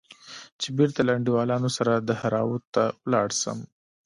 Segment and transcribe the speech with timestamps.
[0.61, 3.59] چې بېرته له انډيوالانو سره دهراوت ته ولاړ سم.